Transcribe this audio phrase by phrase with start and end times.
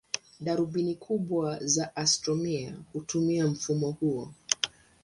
[0.41, 4.33] Darubini kubwa za astronomia hutumia mfumo huo.